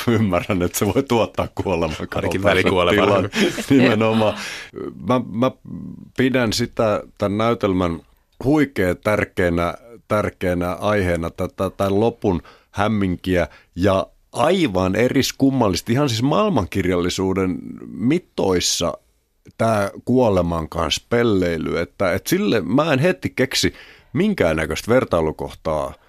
ymmärrän, 0.08 0.62
että 0.62 0.78
se 0.78 0.86
voi 0.86 1.04
tuottaa 1.04 1.48
kuoleman 1.56 1.98
Ainakin 2.16 2.44
välikuoleman. 2.44 3.30
Nimenomaan. 3.70 4.38
Mä, 5.08 5.22
mä 5.32 5.52
pidän 6.18 6.54
sitä 6.54 7.04
tämän 7.18 7.38
näytelmän 7.38 8.00
huikea 8.44 8.96
tärkeänä, 8.96 9.74
tärkeänä 10.08 10.74
aiheena 10.74 11.30
tätä 11.30 11.70
tämän 11.70 12.00
lopun 12.00 12.42
hämminkiä 12.72 13.48
ja 13.76 14.08
aivan 14.32 14.96
eriskummallisesti, 14.96 15.94
ihan 15.94 16.10
siis 16.10 16.24
maailmankirjallisuuden 16.24 17.58
mittoissa 17.88 18.94
tämä 19.58 19.92
kuoleman 20.06 20.70
kanssa 20.70 21.06
pelleily, 21.10 21.80
että, 21.80 22.14
että 22.14 22.30
sille 22.30 22.62
mä 22.62 22.94
en 22.94 23.00
heti 23.00 23.30
keksi 23.30 23.74
minkäännäköistä 24.14 24.92
vertailukohtaa– 24.92 25.94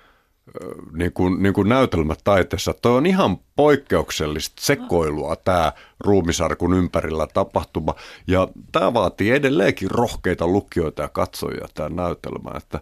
niin 0.92 1.12
kuin, 1.12 1.42
niin 1.42 1.54
kuin 1.54 1.68
näytelmätaiteessa. 1.68 2.74
Toi 2.82 2.96
on 2.96 3.06
ihan 3.06 3.38
poikkeuksellista 3.56 4.62
sekoilua 4.64 5.36
tämä 5.36 5.72
ruumisarkun 6.00 6.74
ympärillä 6.74 7.26
tapahtuma. 7.26 7.94
Ja 8.26 8.48
tämä 8.72 8.94
vaatii 8.94 9.30
edelleenkin 9.30 9.90
rohkeita 9.90 10.46
lukijoita 10.46 11.02
ja 11.02 11.08
katsojia 11.08 11.68
tämä 11.74 11.88
näytelmä. 11.88 12.50
Että, 12.56 12.80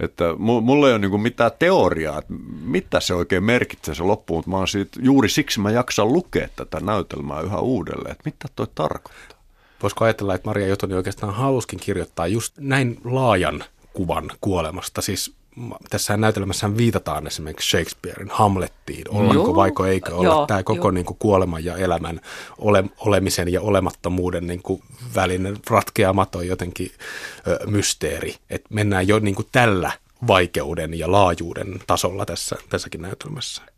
että 0.00 0.24
mulla 0.38 0.88
ei 0.88 0.94
ole 0.94 0.98
niin 0.98 1.20
mitään 1.20 1.50
teoriaa, 1.58 2.18
että 2.18 2.34
mitä 2.64 3.00
se 3.00 3.14
oikein 3.14 3.44
merkitsee 3.44 3.94
se 3.94 4.02
loppuun, 4.02 4.38
mutta 4.38 4.50
mä 4.50 4.56
oon 4.56 4.68
siitä, 4.68 5.00
juuri 5.02 5.28
siksi 5.28 5.60
mä 5.60 5.70
jaksan 5.70 6.12
lukea 6.12 6.48
tätä 6.56 6.80
näytelmää 6.80 7.40
yhä 7.40 7.58
uudelleen, 7.58 8.12
että 8.12 8.22
mitä 8.24 8.48
toi 8.56 8.66
tarkoittaa. 8.74 9.38
Voisiko 9.82 10.04
ajatella, 10.04 10.34
että 10.34 10.48
Maria 10.48 10.66
Jotoni 10.66 10.94
oikeastaan 10.94 11.34
haluskin 11.34 11.80
kirjoittaa 11.80 12.26
just 12.26 12.58
näin 12.58 13.00
laajan 13.04 13.64
kuvan 13.92 14.30
kuolemasta, 14.40 15.02
siis 15.02 15.34
tässä 15.90 16.16
näytelmässä 16.16 16.76
viitataan 16.76 17.26
esimerkiksi 17.26 17.70
Shakespearein 17.70 18.30
Hamlettiin, 18.30 19.04
ollaanko 19.08 19.44
joo, 19.44 19.54
vaiko 19.54 19.86
eikö 19.86 20.14
olla 20.14 20.24
joo, 20.24 20.46
tämä 20.46 20.62
koko 20.62 20.90
niin 20.90 21.06
kuin 21.06 21.16
kuoleman 21.18 21.64
ja 21.64 21.76
elämän 21.76 22.20
ole, 22.58 22.84
olemisen 22.98 23.52
ja 23.52 23.60
olemattomuuden 23.60 24.46
niin 24.46 24.62
kuin 24.62 24.82
välinen 25.14 25.56
ratkeamaton 25.70 26.46
jotenkin 26.46 26.90
ö, 27.48 27.66
mysteeri, 27.66 28.34
että 28.50 28.74
mennään 28.74 29.08
jo 29.08 29.18
niin 29.18 29.34
kuin 29.34 29.48
tällä 29.52 29.92
vaikeuden 30.26 30.98
ja 30.98 31.12
laajuuden 31.12 31.80
tasolla 31.86 32.26
tässä, 32.26 32.56
tässäkin 32.68 33.02
näytelmässä. 33.02 33.73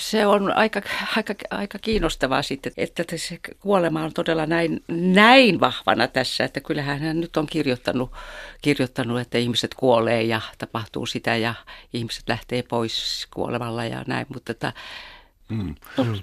Se 0.00 0.26
on 0.26 0.56
aika, 0.56 0.82
aika, 1.16 1.34
aika 1.50 1.78
kiinnostavaa 1.78 2.42
sitten, 2.42 2.72
että 2.76 3.04
se 3.16 3.38
kuolema 3.60 4.04
on 4.04 4.12
todella 4.12 4.46
näin, 4.46 4.82
näin 4.88 5.60
vahvana 5.60 6.08
tässä, 6.08 6.44
että 6.44 6.60
kyllähän 6.60 7.00
hän 7.00 7.20
nyt 7.20 7.36
on 7.36 7.46
kirjoittanut, 7.46 8.12
kirjoittanut, 8.62 9.20
että 9.20 9.38
ihmiset 9.38 9.74
kuolee 9.74 10.22
ja 10.22 10.40
tapahtuu 10.58 11.06
sitä 11.06 11.36
ja 11.36 11.54
ihmiset 11.92 12.24
lähtee 12.28 12.62
pois 12.62 13.26
kuolemalla 13.34 13.84
ja 13.84 14.04
näin, 14.06 14.26
mutta 14.34 14.52
että 14.52 14.72
Mm. 15.50 15.74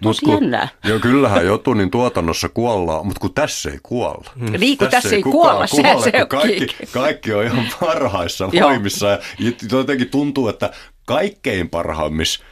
Tosi 0.04 0.26
kun, 0.26 0.34
jännää. 0.34 0.68
Joo, 0.88 1.00
kyllähän 1.00 1.46
Jotunin 1.46 1.92
tuotannossa 1.92 2.50
kuollaan, 2.50 3.06
mutta 3.06 3.20
kun 3.20 3.34
tässä 3.34 3.70
ei 3.70 3.80
kuolla. 3.84 4.32
Mm. 4.36 4.52
Niin, 4.60 4.78
kun 4.78 4.88
tässä, 4.88 5.02
tässä 5.02 5.16
ei 5.16 5.24
kuolla, 5.24 5.66
kuolla 5.68 6.02
se 6.04 6.12
kaikki, 6.30 6.68
kaikki 6.92 7.34
on 7.34 7.46
ihan 7.46 7.68
parhaissa 7.80 8.52
voimissa. 8.62 9.08
ja 9.08 9.20
jotenkin 9.72 10.10
tuntuu, 10.10 10.48
että 10.48 10.72
kaikkein 11.06 11.70
parhaimmissa 11.70 12.44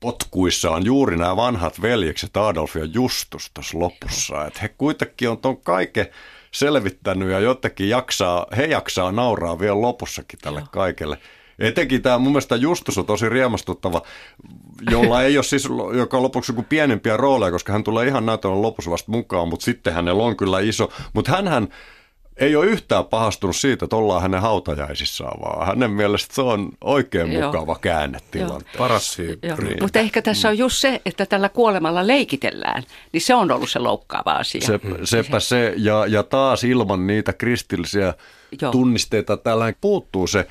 potkuissa 0.00 0.70
on 0.70 0.84
juuri 0.84 1.16
nämä 1.16 1.36
vanhat 1.36 1.82
veljekset 1.82 2.36
Adolf 2.36 2.76
ja 2.76 2.84
Justus 2.84 3.50
tuossa 3.54 3.78
lopussa. 3.78 4.46
Että 4.46 4.60
he 4.62 4.68
kuitenkin 4.68 5.30
on 5.30 5.38
tuon 5.38 5.56
kaiken 5.56 6.06
selvittänyt 6.50 7.30
ja 7.30 7.40
jotenkin 7.40 7.88
jaksaa, 7.88 8.46
he 8.56 8.64
jaksaa 8.64 9.12
nauraa 9.12 9.58
vielä 9.58 9.80
lopussakin 9.80 10.38
tälle 10.42 10.60
Joo. 10.60 10.68
kaikelle. 10.72 11.18
Etenkin 11.58 12.02
tämä 12.02 12.18
mun 12.18 12.32
mielestä 12.32 12.56
Justus 12.56 12.98
on 12.98 13.06
tosi 13.06 13.28
riemastuttava, 13.28 14.02
jolla 14.90 15.22
ei 15.22 15.38
ole 15.38 15.44
siis, 15.44 15.68
joka 15.96 16.16
on 16.16 16.22
lopuksi 16.22 16.52
kuin 16.52 16.64
pienempiä 16.64 17.16
rooleja, 17.16 17.50
koska 17.50 17.72
hän 17.72 17.84
tulee 17.84 18.06
ihan 18.06 18.26
näytelmän 18.26 18.62
lopussa 18.62 18.90
vasta 18.90 19.12
mukaan, 19.12 19.48
mutta 19.48 19.64
sitten 19.64 19.94
hänellä 19.94 20.22
on 20.22 20.36
kyllä 20.36 20.60
iso. 20.60 20.92
Mutta 21.12 21.32
hän 21.32 21.68
ei 22.38 22.56
ole 22.56 22.66
yhtään 22.66 23.04
pahastunut 23.04 23.56
siitä, 23.56 23.84
että 23.84 23.96
ollaan 23.96 24.22
hänen 24.22 24.40
hautajaisissaan, 24.40 25.40
vaan 25.40 25.66
hänen 25.66 25.90
mielestä 25.90 26.34
se 26.34 26.42
on 26.42 26.68
oikein 26.80 27.32
Joo. 27.32 27.46
mukava 27.46 27.76
käänne 27.80 28.18
tilanteessa. 28.30 28.78
Paras 28.78 29.12
syy. 29.12 29.38
Niin. 29.62 29.76
Mutta 29.80 29.98
ehkä 29.98 30.22
tässä 30.22 30.48
on 30.48 30.58
just 30.58 30.76
se, 30.76 31.00
että 31.06 31.26
tällä 31.26 31.48
kuolemalla 31.48 32.06
leikitellään, 32.06 32.82
niin 33.12 33.20
se 33.20 33.34
on 33.34 33.50
ollut 33.50 33.70
se 33.70 33.78
loukkaava 33.78 34.32
asia. 34.32 34.60
Se, 34.60 34.80
sepä 35.04 35.40
se, 35.40 35.74
ja, 35.76 36.06
ja 36.06 36.22
taas 36.22 36.64
ilman 36.64 37.06
niitä 37.06 37.32
kristillisiä 37.32 38.14
Joo. 38.62 38.72
tunnisteita 38.72 39.36
täällä 39.36 39.72
puuttuu 39.80 40.26
se 40.26 40.46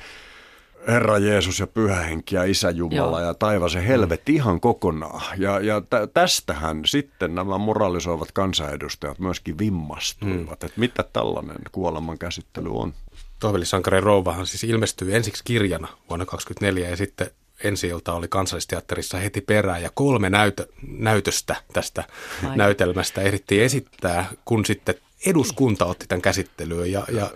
Herra 0.88 1.18
Jeesus 1.18 1.60
ja 1.60 1.66
Pyhä 1.66 2.00
Henki 2.00 2.36
ja 2.36 2.44
Isä 2.44 2.70
Jumala 2.70 3.20
Joo. 3.20 3.28
ja 3.28 3.34
taivas 3.34 3.74
ja 3.74 3.80
helvetti 3.80 4.34
ihan 4.34 4.60
kokonaan. 4.60 5.40
Ja, 5.40 5.60
ja 5.60 5.80
tä, 5.80 6.06
tästähän 6.06 6.82
sitten 6.86 7.34
nämä 7.34 7.58
moralisoivat 7.58 8.32
kansanedustajat 8.32 9.18
myöskin 9.18 9.58
vimmastuivat, 9.58 10.60
mm. 10.60 10.66
että 10.66 10.80
mitä 10.80 11.04
tällainen 11.12 11.56
kuoleman 11.72 12.18
käsittely 12.18 12.70
on. 12.72 12.94
Toiveli 13.40 13.66
Sankarin 13.66 14.02
rouvahan 14.02 14.46
siis 14.46 14.64
ilmestyi 14.64 15.14
ensiksi 15.14 15.44
kirjana 15.44 15.88
vuonna 16.08 16.26
2024 16.26 16.88
ja 16.88 16.96
sitten 16.96 17.30
ensi 17.64 17.88
ilta 17.88 18.12
oli 18.12 18.28
kansallisteatterissa 18.28 19.18
heti 19.18 19.40
perään 19.40 19.82
ja 19.82 19.90
kolme 19.94 20.30
näytö, 20.30 20.66
näytöstä 20.86 21.56
tästä 21.72 22.04
Ai. 22.48 22.56
näytelmästä 22.56 23.20
ehdittiin 23.20 23.62
esittää, 23.62 24.26
kun 24.44 24.64
sitten 24.64 24.94
eduskunta 25.26 25.86
otti 25.86 26.06
tämän 26.08 26.22
käsittelyyn 26.22 26.92
ja, 26.92 27.04
ja 27.12 27.30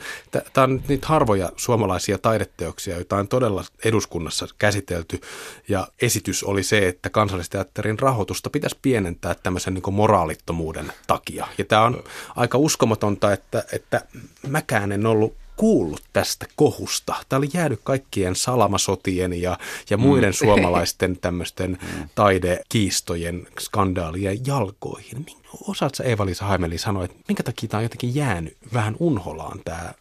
tämä 0.52 0.64
on 0.64 0.82
niitä 0.88 1.06
harvoja 1.06 1.52
suomalaisia 1.56 2.18
taideteoksia, 2.18 2.94
joita 2.94 3.16
on 3.16 3.28
todella 3.28 3.64
eduskunnassa 3.84 4.48
käsitelty 4.58 5.20
ja 5.68 5.88
esitys 6.02 6.44
oli 6.44 6.62
se, 6.62 6.88
että 6.88 7.10
kansallisteatterin 7.10 7.98
rahoitusta 7.98 8.50
pitäisi 8.50 8.78
pienentää 8.82 9.34
tämmöisen 9.34 9.74
niin 9.74 9.94
moraalittomuuden 9.94 10.92
takia. 11.06 11.46
Ja 11.58 11.64
tämä 11.64 11.82
on 11.82 12.04
aika 12.36 12.58
uskomatonta, 12.58 13.32
että, 13.32 13.64
että 13.72 14.04
mäkään 14.48 14.92
en 14.92 15.06
ollut 15.06 15.41
kuullut 15.56 16.02
tästä 16.12 16.46
kohusta. 16.56 17.14
Tämä 17.28 17.38
oli 17.38 17.48
jäänyt 17.54 17.80
kaikkien 17.84 18.36
salamasotien 18.36 19.42
ja, 19.42 19.58
ja 19.90 19.96
muiden 19.96 20.30
mm. 20.30 20.34
suomalaisten 20.34 21.18
tämmöisten 21.18 21.70
mm. 21.82 22.08
taidekiistojen, 22.14 23.46
skandaalien 23.60 24.46
jalkoihin. 24.46 25.26
Osaatko 25.68 26.02
Eeva-Liisa 26.02 26.44
Haimeli 26.44 26.78
sanoa, 26.78 27.04
että 27.04 27.16
minkä 27.28 27.42
takia 27.42 27.68
tämä 27.68 27.78
on 27.78 27.84
jotenkin 27.84 28.14
jäänyt 28.14 28.56
vähän 28.72 28.96
unholaan 28.98 29.60
tämä 29.64 29.92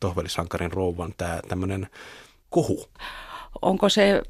Tohvelisankarin 0.00 0.72
rouvan 0.72 1.14
tämä 1.16 1.40
tämmöinen 1.48 1.88
kohu? 2.50 2.88
Onko 3.62 3.88
se 3.88 4.22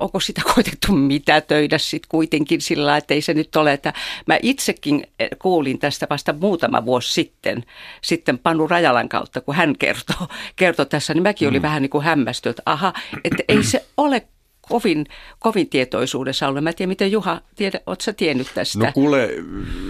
onko 0.00 0.20
sitä 0.20 0.42
koitettu 0.54 0.92
mitätöidä 0.92 1.78
sitten 1.78 2.08
kuitenkin 2.08 2.60
sillä 2.60 2.96
että 2.96 3.14
ei 3.14 3.22
se 3.22 3.34
nyt 3.34 3.56
ole, 3.56 3.72
että 3.72 3.92
mä 4.26 4.38
itsekin 4.42 5.06
kuulin 5.38 5.78
tästä 5.78 6.06
vasta 6.10 6.32
muutama 6.32 6.84
vuosi 6.84 7.12
sitten, 7.12 7.64
sitten 8.02 8.38
Panu 8.38 8.66
Rajalan 8.66 9.08
kautta, 9.08 9.40
kun 9.40 9.54
hän 9.54 9.78
kertoi, 9.78 10.26
kertoi 10.56 10.86
tässä, 10.86 11.14
niin 11.14 11.22
mäkin 11.22 11.48
olin 11.48 11.60
mm. 11.60 11.66
vähän 11.66 11.82
niin 11.82 11.90
kuin 11.90 12.04
hämmästynyt, 12.04 12.58
että 12.58 12.70
aha, 12.70 12.92
että 13.24 13.42
ei 13.48 13.62
se 13.62 13.86
ole 13.96 14.26
kovin, 14.72 15.06
kovin 15.38 15.68
tietoisuudessa 15.68 16.48
ollut. 16.48 16.64
Mä 16.64 16.70
en 16.70 16.76
tiedä, 16.76 16.88
miten 16.88 17.12
Juha, 17.12 17.40
tiedä, 17.56 17.80
ootko 17.86 18.02
sä 18.02 18.12
tiennyt 18.12 18.46
tästä? 18.54 18.78
No 18.78 18.92
kuule, 18.94 19.30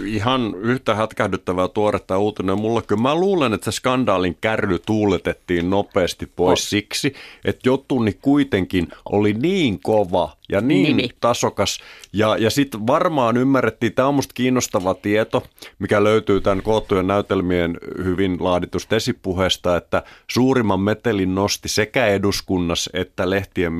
ihan 0.07 0.55
yhtä 0.55 0.95
hätkähdyttävää 0.95 1.69
tuoretta 1.69 2.19
uutinen 2.19 2.59
mulle. 2.59 2.83
Kyllä 2.83 3.03
mä 3.03 3.15
luulen, 3.15 3.53
että 3.53 3.71
se 3.71 3.77
skandaalin 3.77 4.37
kärry 4.41 4.79
tuuletettiin 4.79 5.71
nopeasti 5.71 6.27
pois 6.37 6.61
oh. 6.61 6.69
siksi, 6.69 7.15
että 7.45 7.69
Jotuni 7.69 8.13
kuitenkin 8.23 8.89
oli 9.05 9.33
niin 9.33 9.81
kova 9.81 10.37
ja 10.49 10.61
niin 10.61 10.97
Nimi. 10.97 11.09
tasokas. 11.21 11.81
Ja, 12.13 12.37
ja 12.37 12.51
sitten 12.51 12.87
varmaan 12.87 13.37
ymmärrettiin, 13.37 13.93
tämä 13.95 14.09
on 14.09 14.15
musta 14.15 14.35
kiinnostava 14.35 14.95
tieto, 14.95 15.43
mikä 15.79 16.05
löytyy 16.05 16.41
tämän 16.41 16.63
koottujen 16.63 17.07
näytelmien 17.07 17.79
hyvin 18.05 18.37
laaditusta 18.41 18.97
esipuheesta, 18.97 19.77
että 19.77 20.03
suurimman 20.31 20.81
metelin 20.81 21.35
nosti 21.35 21.69
sekä 21.69 22.07
eduskunnassa 22.07 22.91
että 22.95 23.31
lehtien 23.31 23.73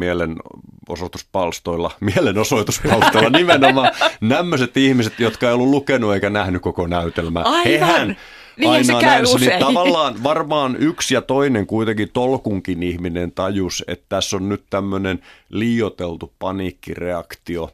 mielenosoituspalstoilla, 0.89 1.91
mielenosoituspalstoilla 2.01 3.31
nimenomaan 3.39 3.93
nämöiset 4.21 4.77
ihmiset, 4.77 5.21
jotka 5.21 5.47
ei 5.47 5.53
ollut 5.53 5.69
lukenut 5.69 6.15
eikä 6.15 6.31
nähnyt 6.31 6.63
koko 6.63 6.87
näytelmää. 6.87 7.43
Aivan. 7.43 7.65
Hehän 7.65 8.17
niin 8.57 8.71
aina 8.71 9.01
näin. 9.01 9.25
Niin 9.41 9.59
tavallaan 9.59 10.23
varmaan 10.23 10.77
yksi 10.77 11.15
ja 11.15 11.23
toinen 11.23 11.67
kuitenkin 11.67 12.11
tolkunkin 12.13 12.83
ihminen 12.83 13.33
tajus, 13.33 13.85
että 13.87 14.07
tässä 14.09 14.37
on 14.37 14.49
nyt 14.49 14.65
tämmöinen 14.71 15.23
liioteltu 15.49 16.33
paniikkireaktio. 16.39 17.71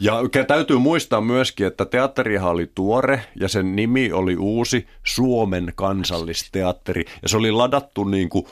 Ja 0.00 0.14
täytyy 0.46 0.78
muistaa 0.78 1.20
myöskin, 1.20 1.66
että 1.66 1.84
teatterihan 1.84 2.50
oli 2.50 2.70
tuore 2.74 3.20
ja 3.40 3.48
sen 3.48 3.76
nimi 3.76 4.12
oli 4.12 4.36
uusi 4.36 4.86
Suomen 5.04 5.72
kansallisteatteri. 5.74 7.04
Ja 7.22 7.28
se 7.28 7.36
oli 7.36 7.52
ladattu 7.52 8.04
niin 8.04 8.28
kuin 8.28 8.46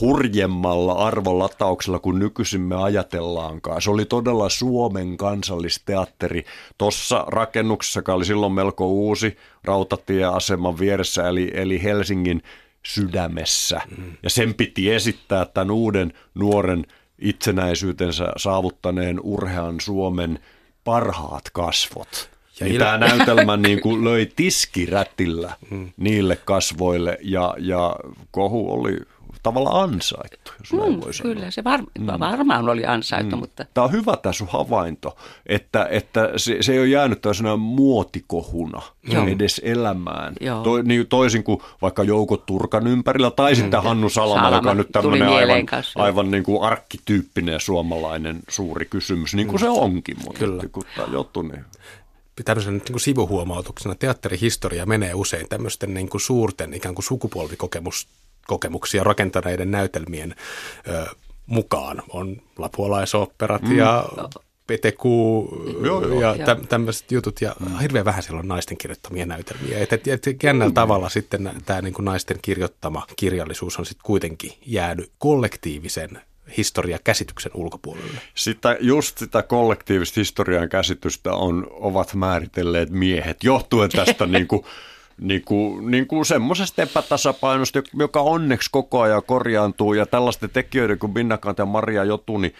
hurjemmalla 0.00 0.92
arvolatauksella 0.92 1.98
kuin 1.98 2.18
nykyisin 2.18 2.60
me 2.60 2.82
ajatellaankaan. 2.82 3.82
Se 3.82 3.90
oli 3.90 4.04
todella 4.04 4.48
Suomen 4.48 5.16
kansallisteatteri. 5.16 6.44
Tuossa 6.78 7.24
rakennuksessa, 7.28 7.98
joka 7.98 8.14
oli 8.14 8.24
silloin 8.24 8.52
melko 8.52 8.86
uusi 8.86 9.36
rautatieaseman 9.64 10.78
vieressä, 10.78 11.28
eli, 11.28 11.50
eli 11.54 11.82
Helsingin 11.82 12.42
sydämessä. 12.82 13.80
Mm. 13.98 14.12
Ja 14.22 14.30
sen 14.30 14.54
piti 14.54 14.90
esittää 14.90 15.44
tämän 15.44 15.70
uuden 15.70 16.12
nuoren 16.34 16.86
itsenäisyytensä 17.18 18.32
saavuttaneen 18.36 19.20
urhean 19.22 19.80
Suomen 19.80 20.38
parhaat 20.84 21.50
kasvot. 21.52 22.30
Ja 22.60 22.66
niin 22.66 22.76
il- 22.76 22.78
tämä 22.78 22.98
näytelmä 22.98 23.56
niin 23.66 23.80
kuin 23.80 24.04
löi 24.04 24.32
tiskirätillä 24.36 25.52
mm. 25.70 25.90
niille 25.96 26.36
kasvoille 26.36 27.18
ja, 27.22 27.54
ja 27.58 27.96
kohu 28.30 28.72
oli 28.72 28.96
tavallaan 29.42 29.82
ansaittu, 29.82 30.52
jos 30.58 30.72
näin 30.72 30.94
mm, 30.94 31.00
voi 31.00 31.14
sanoa. 31.14 31.34
Kyllä, 31.34 31.50
se 31.50 31.64
var, 31.64 31.80
mm. 31.98 32.06
varmaan 32.18 32.68
oli 32.68 32.86
ansaittu. 32.86 33.36
Mm. 33.36 33.40
Mutta... 33.40 33.64
Tämä 33.74 33.84
on 33.84 33.92
hyvä 33.92 34.16
tämä 34.16 34.32
sun 34.32 34.48
havainto, 34.50 35.16
että, 35.46 35.88
että 35.90 36.30
se, 36.36 36.56
se 36.60 36.72
ei 36.72 36.78
ole 36.78 36.88
jäänyt 36.88 37.20
tällaisena 37.20 37.56
muotikohuna 37.56 38.82
Joo. 39.08 39.26
edes 39.26 39.60
elämään. 39.64 40.34
To, 40.64 40.82
niin, 40.82 41.06
toisin 41.06 41.44
kuin 41.44 41.60
vaikka 41.82 42.02
Jouko 42.02 42.36
Turkan 42.36 42.86
ympärillä 42.86 43.30
tai 43.30 43.52
mm. 43.52 43.56
sitten 43.56 43.82
Hannu 43.82 44.08
Salama, 44.08 44.40
Salama, 44.40 44.56
joka 44.56 44.70
on 44.70 44.76
nyt 44.76 44.92
tämmöinen 44.92 45.28
aivan, 45.28 45.66
aivan 45.96 46.30
niin 46.30 46.44
kuin 46.44 46.62
arkkityyppinen 46.62 47.60
suomalainen 47.60 48.40
suuri 48.48 48.86
kysymys, 48.86 49.34
niin 49.34 49.48
kuin 49.48 49.56
mm. 49.56 49.64
se 49.64 49.68
onkin. 49.68 50.16
Mutta 50.24 50.38
Kyllä. 50.38 50.62
Kun 50.72 50.84
tämä 50.96 51.08
juttu, 51.12 51.42
niin 51.42 51.64
tämmöisen 52.44 52.74
niin 52.74 52.92
kuin 52.92 53.00
sivuhuomautuksena 53.00 53.94
teatterihistoria 53.94 54.86
menee 54.86 55.14
usein 55.14 55.48
tämmöisten 55.48 55.94
niin 55.94 56.08
kuin 56.08 56.20
suurten 56.20 56.74
ikään 56.74 56.94
kuin 56.94 57.04
sukupolvikokemus 57.04 58.08
kokemuksia 58.48 59.04
rakentaneiden 59.04 59.70
näytelmien 59.70 60.34
ö, 60.88 61.06
mukaan. 61.46 62.02
On 62.08 62.36
lapuolaisopperat 62.58 63.62
mm. 63.62 63.78
ja 63.78 64.08
PTQ 64.66 65.04
ja 66.20 66.46
tä, 66.46 66.56
tämmöiset 66.68 67.12
jutut, 67.12 67.40
ja 67.40 67.56
mm. 67.60 67.78
hirveän 67.78 68.04
vähän 68.04 68.22
siellä 68.22 68.40
on 68.40 68.48
naisten 68.48 68.76
kirjoittamia 68.76 69.26
näytelmiä. 69.26 69.78
Et, 69.78 69.92
et, 69.92 70.08
et 70.08 70.42
jännällä 70.42 70.70
mm. 70.70 70.74
tavalla 70.74 71.08
sitten 71.08 71.50
tämä 71.66 71.80
niin 71.80 71.94
naisten 72.00 72.38
kirjoittama 72.42 73.06
kirjallisuus 73.16 73.78
on 73.78 73.86
sitten 73.86 74.04
kuitenkin 74.04 74.52
jäänyt 74.66 75.10
kollektiivisen 75.18 76.20
historiakäsityksen 76.56 77.52
ulkopuolelle. 77.54 78.20
Sitä, 78.34 78.76
just 78.80 79.18
sitä 79.18 79.42
kollektiivista 79.42 80.20
historian 80.20 80.68
käsitystä 80.68 81.32
on, 81.32 81.66
ovat 81.70 82.14
määritelleet 82.14 82.90
miehet, 82.90 83.44
johtuen 83.44 83.90
tästä 83.90 84.26
niin 84.36 84.48
kuin 84.48 84.64
niin 85.20 85.42
kuin, 85.44 85.90
niin 85.90 86.06
kuin 86.06 86.24
semmoisesta 86.24 86.82
epätasapainosta, 86.82 87.82
joka 87.94 88.20
onneksi 88.20 88.68
koko 88.72 89.00
ajan 89.00 89.22
korjaantuu 89.22 89.94
ja 89.94 90.06
tällaisten 90.06 90.50
tekijöiden 90.50 90.98
kuin 90.98 91.12
Minna 91.12 91.38
ja 91.58 91.66
Maria 91.66 92.04
Jotu, 92.04 92.38
niin, 92.38 92.54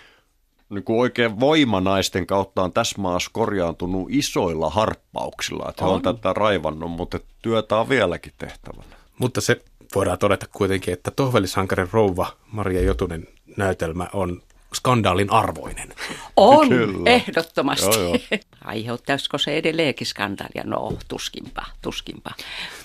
niin 0.70 0.84
kuin 0.84 1.00
oikein 1.00 1.40
voimanaisten 1.40 2.26
kautta 2.26 2.62
on 2.62 2.72
tässä 2.72 3.00
maassa 3.02 3.30
korjaantunut 3.32 4.06
isoilla 4.10 4.70
harppauksilla, 4.70 5.66
että 5.68 5.84
on. 5.84 5.90
he 5.90 5.94
on 5.94 6.02
tätä 6.02 6.32
raivannut, 6.32 6.90
mutta 6.90 7.20
työtä 7.42 7.76
on 7.76 7.88
vieläkin 7.88 8.32
tehtävänä. 8.38 8.96
Mutta 9.18 9.40
se 9.40 9.60
voidaan 9.94 10.18
todeta 10.18 10.46
kuitenkin, 10.52 10.94
että 10.94 11.10
Tohvelisankarin 11.10 11.88
rouva 11.92 12.26
Maria 12.52 12.82
Jotunen 12.82 13.28
näytelmä 13.56 14.06
on 14.12 14.42
skandaalin 14.74 15.32
arvoinen. 15.32 15.94
On, 16.36 16.68
Kyllä. 16.68 17.10
ehdottomasti. 17.10 17.86
Joo, 17.86 18.08
joo. 18.08 18.18
Aiheuttaisiko 18.64 19.38
se 19.38 19.56
edelleenkin 19.56 20.06
skandaalia? 20.06 20.62
No, 20.64 20.92
tuskinpa, 21.08 21.64
tuskinpa. 21.82 22.30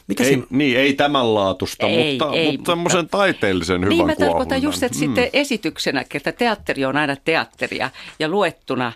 Mikä 0.08 0.24
ei, 0.24 0.30
siinä... 0.30 0.44
Niin, 0.50 0.80
ei 0.80 0.94
tämän 0.94 1.34
laatusta, 1.34 1.88
ei, 1.88 2.12
mutta, 2.12 2.34
ei, 2.34 2.52
mutta 2.52 2.72
semmoisen 2.72 3.10
taiteellisen 3.10 3.82
hyvän 3.82 3.90
Niin, 3.90 4.06
mä 4.06 4.16
tarkoitan 4.16 4.62
just, 4.62 4.84
että 4.84 4.98
mm. 4.98 5.00
sitten 5.00 5.30
esityksenä, 5.34 6.06
että 6.14 6.32
teatteri 6.32 6.86
on 6.86 6.98
aina 6.98 7.16
teatteria 7.16 7.90
ja 8.20 8.28
luettuna 8.28 8.94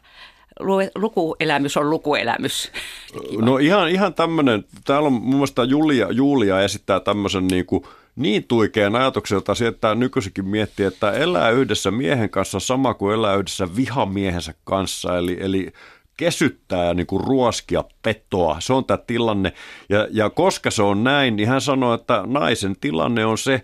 lukuelämys 0.96 1.78
on 1.78 1.90
lukuelämys. 1.90 2.72
No 3.42 3.58
ihan, 3.58 3.90
ihan 3.90 4.14
tämmöinen, 4.14 4.66
täällä 4.86 5.08
on 5.08 5.14
mun 5.14 5.36
mielestä 5.36 5.64
Julia, 5.64 6.08
Julia 6.12 6.62
esittää 6.62 7.00
tämmöisen 7.00 7.48
niin 7.48 7.66
kuin 7.66 7.84
niin 8.18 8.48
tuikean 8.48 8.96
ajatuksen, 8.96 9.36
jota 9.36 9.56
sieltä 9.56 9.96
nykyisinkin 9.96 10.48
miettii, 10.48 10.86
että 10.86 11.12
elää 11.12 11.50
yhdessä 11.50 11.92
miehen 11.92 12.30
kanssa 12.30 12.60
sama 12.60 12.94
kuin 12.94 13.14
elää 13.14 13.36
yhdessä 13.36 13.76
vihamiehensä 13.76 14.54
kanssa, 14.64 15.18
eli, 15.18 15.38
eli 15.40 15.72
kesyttää 16.18 16.86
ja 16.86 16.94
niin 16.94 17.08
ruoskia 17.26 17.84
petoa. 18.02 18.58
Se 18.60 18.74
on 18.74 18.86
tämä 18.86 18.98
tilanne. 18.98 19.54
Ja, 19.90 20.08
ja 20.12 20.30
koska 20.30 20.72
se 20.72 20.84
on 20.84 21.04
näin, 21.04 21.36
niin 21.36 21.50
hän 21.50 21.62
sanoo, 21.62 21.94
että 21.94 22.24
naisen 22.26 22.76
tilanne 22.82 23.26
on 23.26 23.38
se, 23.38 23.62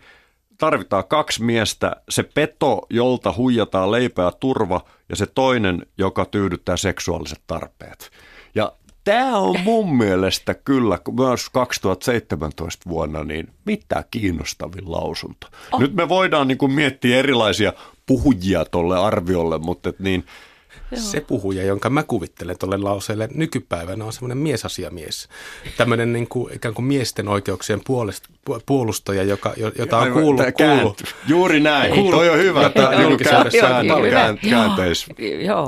tarvitaan 0.57 1.07
kaksi 1.07 1.43
miestä, 1.43 1.95
se 2.09 2.23
peto, 2.23 2.81
jolta 2.89 3.33
huijataan 3.37 3.91
leipää 3.91 4.31
turva, 4.39 4.81
ja 5.09 5.15
se 5.15 5.25
toinen, 5.25 5.85
joka 5.97 6.25
tyydyttää 6.25 6.77
seksuaaliset 6.77 7.41
tarpeet. 7.47 8.11
Tämä 9.03 9.37
on 9.37 9.59
mun 9.59 9.95
mielestä 9.95 10.53
kyllä 10.53 10.99
myös 11.17 11.49
2017 11.49 12.89
vuonna 12.89 13.23
niin 13.23 13.47
mitä 13.65 14.03
kiinnostavin 14.11 14.91
lausunto. 14.91 15.47
Oh. 15.71 15.79
Nyt 15.79 15.93
me 15.93 16.09
voidaan 16.09 16.47
niin 16.47 16.57
kuin 16.57 16.71
miettiä 16.71 17.17
erilaisia 17.17 17.73
puhujia 18.05 18.65
tuolle 18.65 18.99
arviolle, 18.99 19.57
mutta 19.57 19.89
et 19.89 19.99
niin– 19.99 20.25
Joo. 20.93 21.01
Se 21.01 21.21
puhuja, 21.21 21.63
jonka 21.63 21.89
mä 21.89 22.03
kuvittelen 22.03 22.57
tuolle 22.57 22.77
lauseelle 22.77 23.29
nykypäivänä, 23.33 24.05
on 24.05 24.13
semmoinen 24.13 24.37
miesasiamies. 24.37 25.29
Tämmöinen 25.77 26.13
niin 26.13 26.27
kuin, 26.27 26.53
ikään 26.53 26.73
kuin 26.73 26.85
miesten 26.85 27.27
oikeuksien 27.27 27.81
puolesta, 27.85 28.29
puolustaja, 28.65 29.23
joka, 29.23 29.53
jota 29.77 29.97
on 29.97 30.11
kuullut. 30.11 30.45
kuullut 30.57 31.01
Juuri 31.27 31.59
näin, 31.59 31.93
kuullut, 31.93 32.11
toi 32.11 32.29
on 32.29 32.37
hyvä. 32.37 32.71
Niin 32.97 34.49
käänteis 34.49 35.05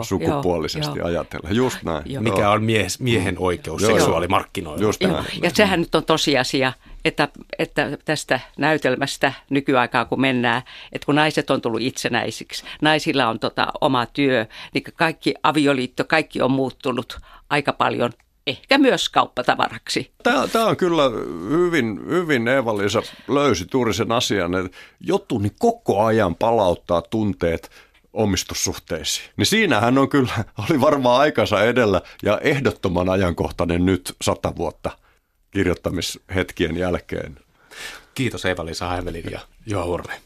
sukupuolisesti 0.01 1.01
ajatella. 1.01 1.49
Just 1.51 1.77
näin. 1.83 2.03
Mikä 2.19 2.49
on 2.49 2.63
mies, 2.63 2.99
miehen 2.99 3.35
oikeus 3.39 3.81
seksuaalimarkkinoilla. 3.81 4.81
Just 4.81 5.01
näin. 5.03 5.25
Ja 5.41 5.49
sehän 5.53 5.79
nyt 5.79 5.95
on 5.95 6.05
tosiasia, 6.05 6.73
että, 7.05 7.27
että 7.59 7.97
tästä 8.05 8.39
näytelmästä 8.57 9.33
nykyaikaa 9.49 10.05
kun 10.05 10.21
mennään, 10.21 10.61
että 10.91 11.05
kun 11.05 11.15
naiset 11.15 11.49
on 11.49 11.61
tullut 11.61 11.81
itsenäisiksi, 11.81 12.63
naisilla 12.81 13.27
on 13.27 13.39
tota 13.39 13.67
oma 13.81 14.05
työ, 14.05 14.45
niin 14.73 14.83
kaikki 14.95 15.33
avioliitto, 15.43 16.03
kaikki 16.03 16.41
on 16.41 16.51
muuttunut 16.51 17.17
aika 17.49 17.73
paljon 17.73 18.11
ehkä 18.47 18.77
myös 18.77 19.09
kauppatavaraksi. 19.09 20.11
Tämä, 20.23 20.47
tämä 20.47 20.65
on 20.65 20.77
kyllä 20.77 21.03
hyvin, 21.49 21.99
hyvin 22.09 22.47
Eeva-Liisa 22.47 23.01
löysi 23.27 23.65
juuri 23.73 23.93
sen 23.93 24.11
asian, 24.11 24.55
että 24.55 24.77
jotu 24.99 25.37
niin 25.37 25.55
koko 25.59 26.05
ajan 26.05 26.35
palauttaa 26.35 27.01
tunteet 27.01 27.71
omistussuhteisiin. 28.13 29.29
Niin 29.37 29.45
siinähän 29.45 29.97
on 29.97 30.09
kyllä, 30.09 30.33
oli 30.69 30.81
varmaan 30.81 31.21
aikansa 31.21 31.63
edellä 31.63 32.01
ja 32.23 32.39
ehdottoman 32.43 33.09
ajankohtainen 33.09 33.85
nyt 33.85 34.15
sata 34.21 34.55
vuotta 34.55 35.04
kirjoittamishetkien 35.55 36.77
jälkeen. 36.77 37.37
Kiitos 38.13 38.45
Eeva-Liisa 38.45 38.87
Hämelin 38.87 39.31
ja 39.31 39.39
Juha 39.65 39.85
Hurme. 39.85 40.21